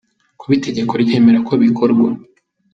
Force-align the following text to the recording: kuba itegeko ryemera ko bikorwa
kuba 0.39 0.53
itegeko 0.57 0.93
ryemera 1.03 1.39
ko 1.47 1.53
bikorwa 1.63 2.07